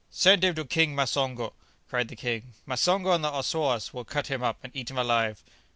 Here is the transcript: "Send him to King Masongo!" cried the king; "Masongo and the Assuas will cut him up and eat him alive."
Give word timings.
"Send 0.09 0.43
him 0.43 0.55
to 0.55 0.65
King 0.65 0.95
Masongo!" 0.95 1.53
cried 1.87 2.07
the 2.07 2.15
king; 2.15 2.55
"Masongo 2.65 3.11
and 3.13 3.23
the 3.23 3.29
Assuas 3.31 3.93
will 3.93 4.03
cut 4.03 4.25
him 4.25 4.41
up 4.41 4.57
and 4.63 4.75
eat 4.75 4.89
him 4.89 4.97
alive." 4.97 5.43